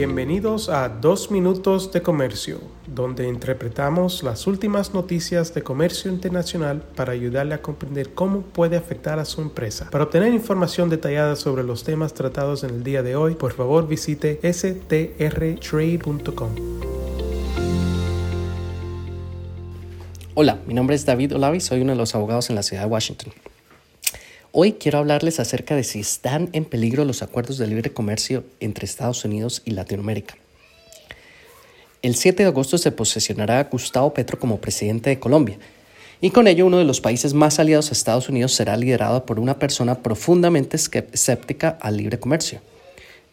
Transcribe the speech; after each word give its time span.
Bienvenidos 0.00 0.70
a 0.70 0.88
Dos 0.88 1.30
Minutos 1.30 1.92
de 1.92 2.00
Comercio, 2.00 2.58
donde 2.86 3.28
interpretamos 3.28 4.22
las 4.22 4.46
últimas 4.46 4.94
noticias 4.94 5.52
de 5.52 5.62
comercio 5.62 6.10
internacional 6.10 6.80
para 6.96 7.12
ayudarle 7.12 7.52
a 7.52 7.60
comprender 7.60 8.14
cómo 8.14 8.40
puede 8.40 8.78
afectar 8.78 9.18
a 9.18 9.26
su 9.26 9.42
empresa. 9.42 9.90
Para 9.90 10.04
obtener 10.04 10.32
información 10.32 10.88
detallada 10.88 11.36
sobre 11.36 11.64
los 11.64 11.84
temas 11.84 12.14
tratados 12.14 12.64
en 12.64 12.70
el 12.70 12.82
día 12.82 13.02
de 13.02 13.14
hoy, 13.14 13.34
por 13.34 13.52
favor 13.52 13.86
visite 13.86 14.40
strtrade.com. 14.42 15.10
Hola, 20.32 20.60
mi 20.66 20.72
nombre 20.72 20.96
es 20.96 21.04
David 21.04 21.34
Olavi, 21.34 21.60
soy 21.60 21.82
uno 21.82 21.92
de 21.92 21.98
los 21.98 22.14
abogados 22.14 22.48
en 22.48 22.56
la 22.56 22.62
ciudad 22.62 22.84
de 22.84 22.88
Washington. 22.88 23.34
Hoy 24.52 24.72
quiero 24.72 24.98
hablarles 24.98 25.38
acerca 25.38 25.76
de 25.76 25.84
si 25.84 26.00
están 26.00 26.48
en 26.52 26.64
peligro 26.64 27.04
los 27.04 27.22
acuerdos 27.22 27.56
de 27.56 27.68
libre 27.68 27.92
comercio 27.92 28.42
entre 28.58 28.84
Estados 28.84 29.24
Unidos 29.24 29.62
y 29.64 29.70
Latinoamérica. 29.70 30.34
El 32.02 32.16
7 32.16 32.42
de 32.42 32.48
agosto 32.48 32.76
se 32.76 32.90
posesionará 32.90 33.62
Gustavo 33.70 34.12
Petro 34.12 34.40
como 34.40 34.60
presidente 34.60 35.08
de 35.08 35.20
Colombia 35.20 35.56
y 36.20 36.30
con 36.30 36.48
ello 36.48 36.66
uno 36.66 36.78
de 36.78 36.84
los 36.84 37.00
países 37.00 37.32
más 37.32 37.60
aliados 37.60 37.90
a 37.90 37.92
Estados 37.92 38.28
Unidos 38.28 38.52
será 38.52 38.76
liderado 38.76 39.24
por 39.24 39.38
una 39.38 39.56
persona 39.60 40.02
profundamente 40.02 40.76
escéptica 40.76 41.78
al 41.80 41.98
libre 41.98 42.18
comercio. 42.18 42.60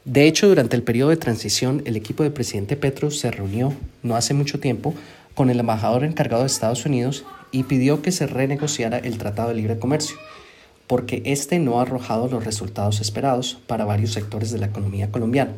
De 0.05 0.27
hecho, 0.27 0.47
durante 0.47 0.75
el 0.75 0.83
periodo 0.83 1.09
de 1.09 1.17
transición, 1.17 1.81
el 1.85 1.95
equipo 1.95 2.21
del 2.21 2.31
presidente 2.31 2.77
Petro 2.77 3.09
se 3.09 3.31
reunió 3.31 3.73
no 4.03 4.15
hace 4.15 4.35
mucho 4.35 4.59
tiempo 4.59 4.93
con 5.33 5.49
el 5.49 5.59
embajador 5.59 6.03
encargado 6.03 6.43
de 6.43 6.47
Estados 6.47 6.85
Unidos 6.85 7.25
y 7.51 7.63
pidió 7.63 8.03
que 8.03 8.11
se 8.11 8.27
renegociara 8.27 8.99
el 8.99 9.17
Tratado 9.17 9.49
de 9.49 9.55
Libre 9.55 9.79
Comercio 9.79 10.15
porque 10.87 11.21
este 11.25 11.59
no 11.59 11.79
ha 11.79 11.83
arrojado 11.83 12.27
los 12.27 12.45
resultados 12.45 13.01
esperados 13.01 13.59
para 13.67 13.85
varios 13.85 14.13
sectores 14.13 14.51
de 14.51 14.57
la 14.57 14.67
economía 14.67 15.11
colombiana. 15.11 15.51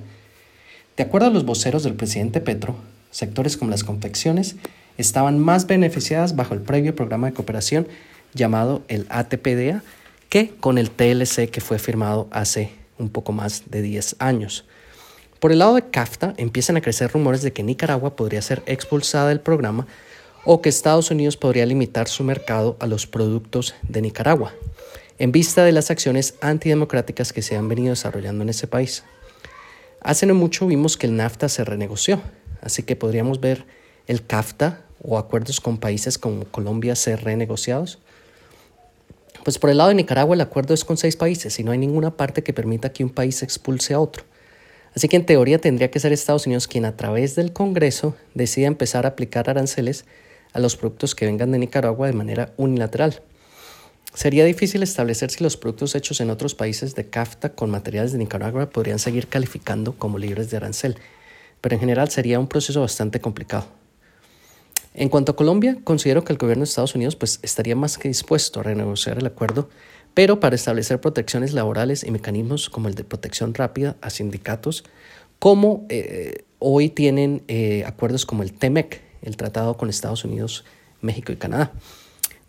De 0.97 1.03
acuerdo 1.03 1.27
a 1.27 1.31
los 1.31 1.45
voceros 1.45 1.83
del 1.83 1.93
presidente 1.93 2.41
Petro, 2.41 2.75
sectores 3.11 3.55
como 3.55 3.71
las 3.71 3.83
confecciones 3.83 4.57
estaban 4.97 5.39
más 5.39 5.65
beneficiadas 5.67 6.35
bajo 6.35 6.53
el 6.53 6.61
previo 6.61 6.95
programa 6.95 7.27
de 7.27 7.33
cooperación 7.33 7.87
llamado 8.33 8.83
el 8.87 9.05
ATPDA 9.09 9.83
que 10.27 10.49
con 10.59 10.77
el 10.77 10.91
TLC 10.91 11.49
que 11.49 11.61
fue 11.61 11.79
firmado 11.79 12.27
hace 12.31 12.71
un 12.97 13.09
poco 13.09 13.31
más 13.31 13.63
de 13.67 13.81
10 13.81 14.17
años. 14.19 14.65
Por 15.39 15.53
el 15.53 15.59
lado 15.59 15.75
de 15.75 15.89
CAFTA 15.89 16.33
empiezan 16.37 16.75
a 16.75 16.81
crecer 16.81 17.11
rumores 17.11 17.41
de 17.41 17.53
que 17.53 17.63
Nicaragua 17.63 18.15
podría 18.15 18.41
ser 18.41 18.61
expulsada 18.65 19.29
del 19.29 19.39
programa 19.39 19.87
o 20.43 20.61
que 20.61 20.69
Estados 20.69 21.11
Unidos 21.11 21.37
podría 21.37 21.65
limitar 21.65 22.07
su 22.07 22.23
mercado 22.23 22.75
a 22.79 22.87
los 22.87 23.07
productos 23.07 23.75
de 23.83 24.01
Nicaragua, 24.01 24.53
en 25.19 25.33
vista 25.33 25.65
de 25.65 25.73
las 25.73 25.91
acciones 25.91 26.35
antidemocráticas 26.41 27.33
que 27.33 27.41
se 27.41 27.57
han 27.57 27.67
venido 27.67 27.89
desarrollando 27.91 28.43
en 28.43 28.49
ese 28.49 28.67
país. 28.67 29.03
Hace 30.01 30.25
no 30.25 30.33
mucho 30.33 30.65
vimos 30.65 30.95
que 30.95 31.07
el 31.07 31.17
NAFTA 31.17 31.49
se 31.49 31.65
renegoció, 31.65 32.21
así 32.61 32.83
que 32.83 32.95
podríamos 32.95 33.41
ver 33.41 33.65
el 34.07 34.25
CAFTA 34.25 34.81
o 35.03 35.17
acuerdos 35.17 35.59
con 35.59 35.77
países 35.77 36.17
como 36.17 36.45
Colombia 36.45 36.95
ser 36.95 37.23
renegociados. 37.23 37.99
Pues 39.43 39.59
por 39.59 39.69
el 39.69 39.77
lado 39.77 39.89
de 39.89 39.95
Nicaragua 39.95 40.35
el 40.35 40.41
acuerdo 40.41 40.73
es 40.73 40.85
con 40.85 40.97
seis 40.97 41.17
países 41.17 41.59
y 41.59 41.63
no 41.63 41.71
hay 41.71 41.77
ninguna 41.77 42.15
parte 42.15 42.41
que 42.41 42.53
permita 42.53 42.91
que 42.93 43.03
un 43.03 43.09
país 43.09 43.43
expulse 43.43 43.93
a 43.93 43.99
otro. 43.99 44.23
Así 44.95 45.07
que 45.09 45.17
en 45.17 45.25
teoría 45.25 45.59
tendría 45.59 45.91
que 45.91 45.99
ser 45.99 46.13
Estados 46.13 46.45
Unidos 46.45 46.67
quien 46.67 46.85
a 46.85 46.95
través 46.95 47.35
del 47.35 47.53
Congreso 47.53 48.15
decida 48.33 48.67
empezar 48.67 49.05
a 49.05 49.09
aplicar 49.09 49.49
aranceles 49.49 50.05
a 50.53 50.59
los 50.59 50.77
productos 50.77 51.13
que 51.13 51.25
vengan 51.25 51.51
de 51.51 51.59
Nicaragua 51.59 52.07
de 52.07 52.13
manera 52.13 52.53
unilateral. 52.57 53.21
Sería 54.13 54.43
difícil 54.43 54.83
establecer 54.83 55.29
si 55.29 55.43
los 55.43 55.55
productos 55.55 55.95
hechos 55.95 56.19
en 56.19 56.29
otros 56.29 56.55
países 56.55 56.95
de 56.95 57.09
CAFTA 57.09 57.49
con 57.49 57.69
materiales 57.69 58.11
de 58.11 58.17
Nicaragua 58.17 58.69
podrían 58.69 58.99
seguir 58.99 59.27
calificando 59.27 59.93
como 59.93 60.17
libres 60.17 60.49
de 60.49 60.57
arancel, 60.57 60.97
pero 61.61 61.75
en 61.75 61.79
general 61.79 62.09
sería 62.09 62.39
un 62.39 62.47
proceso 62.47 62.81
bastante 62.81 63.21
complicado. 63.21 63.67
En 64.93 65.09
cuanto 65.09 65.33
a 65.33 65.35
Colombia, 65.35 65.77
considero 65.83 66.23
que 66.23 66.33
el 66.33 66.39
gobierno 66.39 66.63
de 66.63 66.69
Estados 66.69 66.95
Unidos 66.95 67.15
pues, 67.15 67.39
estaría 67.43 67.75
más 67.75 67.97
que 67.97 68.07
dispuesto 68.07 68.59
a 68.59 68.63
renegociar 68.63 69.19
el 69.19 69.27
acuerdo, 69.27 69.69
pero 70.13 70.39
para 70.39 70.55
establecer 70.55 70.99
protecciones 70.99 71.53
laborales 71.53 72.03
y 72.03 72.11
mecanismos 72.11 72.69
como 72.69 72.87
el 72.87 72.95
de 72.95 73.03
protección 73.03 73.53
rápida 73.53 73.95
a 74.01 74.09
sindicatos, 74.09 74.83
como 75.37 75.85
eh, 75.89 76.43
hoy 76.57 76.89
tienen 76.89 77.43
eh, 77.47 77.83
acuerdos 77.85 78.25
como 78.25 78.43
el 78.43 78.51
TEMEC, 78.51 79.01
el 79.21 79.37
tratado 79.37 79.77
con 79.77 79.89
Estados 79.89 80.25
Unidos, 80.25 80.65
México 81.01 81.31
y 81.31 81.37
Canadá. 81.37 81.71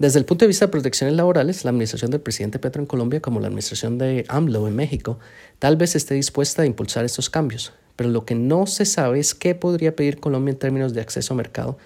Desde 0.01 0.19
el 0.19 0.25
punto 0.25 0.47
de 0.47 0.49
vista 0.49 0.65
de 0.65 0.73
protecciones 0.73 1.15
laborales, 1.15 1.63
la 1.63 1.73
administración 1.73 2.11
del 2.11 2.23
presidente 2.23 2.59
Petro 2.59 2.81
en 2.81 2.87
Colombia, 2.87 3.21
como 3.21 3.39
la 3.39 3.49
administración 3.49 3.99
de 3.99 4.25
AMLO 4.29 4.67
en 4.67 4.75
México, 4.75 5.19
tal 5.59 5.77
vez 5.77 5.95
esté 5.95 6.15
dispuesta 6.15 6.63
a 6.63 6.65
impulsar 6.65 7.05
estos 7.05 7.29
cambios, 7.29 7.75
pero 7.97 8.09
lo 8.09 8.25
que 8.25 8.35
no 8.35 8.67
se 8.67 8.87
sabe 8.87 9.21
es 9.21 9.35
qué 9.35 9.55
podría 9.55 9.95
pedir 9.95 10.19
Colombia 10.19 10.53
en 10.53 10.59
términos 10.59 10.95
de 10.95 11.03
acceso 11.03 11.35
a 11.35 11.37
mercado 11.37 11.77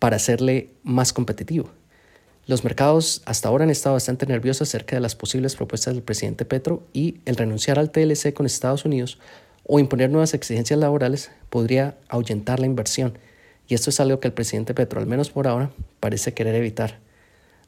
para 0.00 0.16
hacerle 0.16 0.70
más 0.82 1.12
competitivo. 1.12 1.70
Los 2.48 2.64
mercados 2.64 3.22
hasta 3.26 3.48
ahora 3.48 3.62
han 3.62 3.70
estado 3.70 3.94
bastante 3.94 4.26
nerviosos 4.26 4.68
acerca 4.68 4.96
de 4.96 5.00
las 5.00 5.14
posibles 5.14 5.54
propuestas 5.54 5.94
del 5.94 6.02
presidente 6.02 6.46
Petro 6.46 6.82
y 6.92 7.20
el 7.26 7.36
renunciar 7.36 7.78
al 7.78 7.92
TLC 7.92 8.34
con 8.34 8.46
Estados 8.46 8.84
Unidos 8.84 9.20
o 9.62 9.78
imponer 9.78 10.10
nuevas 10.10 10.34
exigencias 10.34 10.80
laborales 10.80 11.30
podría 11.48 11.96
ahuyentar 12.08 12.58
la 12.58 12.66
inversión. 12.66 13.16
Y 13.68 13.76
esto 13.76 13.90
es 13.90 14.00
algo 14.00 14.18
que 14.18 14.26
el 14.26 14.34
presidente 14.34 14.74
Petro, 14.74 14.98
al 14.98 15.06
menos 15.06 15.30
por 15.30 15.46
ahora, 15.46 15.70
parece 16.00 16.34
querer 16.34 16.56
evitar. 16.56 17.05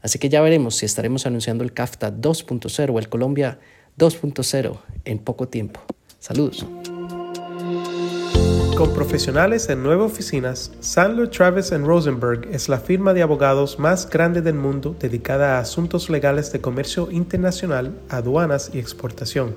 Así 0.03 0.19
que 0.19 0.29
ya 0.29 0.41
veremos 0.41 0.77
si 0.77 0.87
estaremos 0.87 1.27
anunciando 1.27 1.65
el 1.65 1.73
CAFTA 1.73 2.13
2.0 2.13 2.91
o 2.95 2.99
el 2.99 3.09
Colombia 3.09 3.59
2.0 3.99 4.79
en 5.05 5.19
poco 5.19 5.49
tiempo. 5.49 5.81
Saludos. 6.19 6.67
Con 8.77 8.95
profesionales 8.95 9.69
en 9.71 9.83
nueve 9.83 10.05
oficinas, 10.05 10.71
Sandler 10.79 11.29
Travis 11.29 11.73
Rosenberg 11.73 12.49
es 12.53 12.69
la 12.69 12.79
firma 12.79 13.13
de 13.13 13.23
abogados 13.23 13.81
más 13.81 14.09
grande 14.09 14.41
del 14.41 14.55
mundo 14.55 14.95
dedicada 15.01 15.57
a 15.57 15.61
asuntos 15.61 16.09
legales 16.09 16.53
de 16.53 16.61
comercio 16.61 17.11
internacional, 17.11 17.99
aduanas 18.09 18.71
y 18.73 18.79
exportación. 18.79 19.57